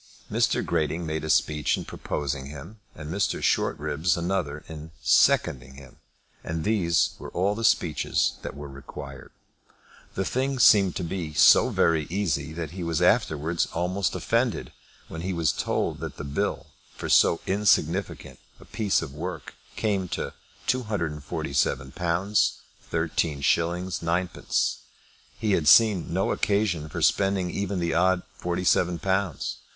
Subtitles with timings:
[0.31, 0.65] Mr.
[0.65, 3.39] Grating made a speech in proposing him, and Mr.
[3.39, 5.97] Shortribs another in seconding him;
[6.43, 9.29] and these were all the speeches that were required.
[10.15, 14.71] The thing seemed to be so very easy that he was afterwards almost offended
[15.07, 16.65] when he was told that the bill
[16.95, 20.33] for so insignificant a piece of work came to
[20.67, 22.59] £247 13s.
[22.91, 24.77] 9d.
[25.37, 29.57] He had seen no occasion for spending even the odd forty seven pounds.